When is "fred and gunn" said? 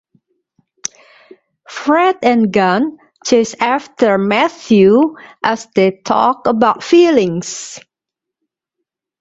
1.69-2.97